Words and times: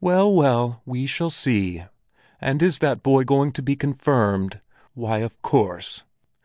Well, 0.00 0.34
well, 0.34 0.82
we 0.84 1.06
shall 1.06 1.30
see! 1.30 1.84
And 2.40 2.60
is 2.60 2.80
that 2.80 3.04
boy 3.04 3.22
going 3.22 3.52
to 3.52 3.62
be 3.62 3.76
confirmed? 3.76 4.60
Why, 4.94 5.18
of 5.18 5.40
course! 5.42 6.02